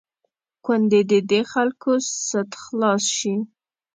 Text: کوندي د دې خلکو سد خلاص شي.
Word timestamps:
کوندي 0.65 1.01
د 1.11 1.13
دې 1.31 1.41
خلکو 1.51 1.91
سد 2.27 2.49
خلاص 2.63 3.03
شي. 3.17 3.35